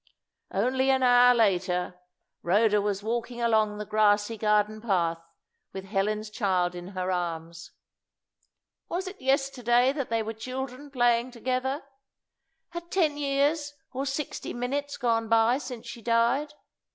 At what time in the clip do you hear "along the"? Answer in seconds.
3.39-3.85